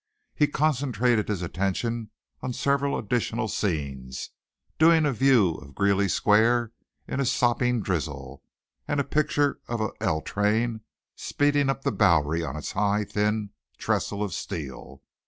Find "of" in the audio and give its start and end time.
5.57-5.75, 9.67-9.79, 14.23-14.33